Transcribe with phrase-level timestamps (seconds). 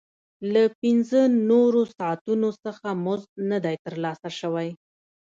[0.53, 1.19] له پنځه
[1.49, 4.69] نورو ساعتونو څخه مزد نه دی ترلاسه شوی